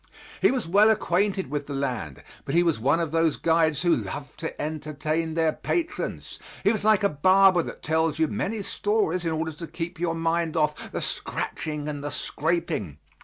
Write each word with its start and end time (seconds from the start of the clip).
He 0.41 0.49
was 0.49 0.67
well 0.67 0.89
acquainted 0.89 1.51
with 1.51 1.67
the 1.67 1.75
land, 1.75 2.23
but 2.43 2.55
he 2.55 2.63
was 2.63 2.79
one 2.79 2.99
of 2.99 3.11
those 3.11 3.37
guides 3.37 3.83
who 3.83 3.95
love 3.95 4.35
to 4.37 4.59
entertain 4.59 5.35
their 5.35 5.53
patrons; 5.53 6.39
he 6.63 6.71
was 6.71 6.83
like 6.83 7.03
a 7.03 7.09
barber 7.09 7.61
that 7.61 7.83
tells 7.83 8.17
you 8.17 8.27
many 8.27 8.63
stories 8.63 9.25
in 9.25 9.31
order 9.31 9.51
to 9.51 9.67
keep 9.67 9.99
your 9.99 10.15
mind 10.15 10.57
off 10.57 10.91
the 10.91 11.01
scratching 11.01 11.87
and 11.87 12.03
the 12.03 12.09
scraping. 12.09 12.97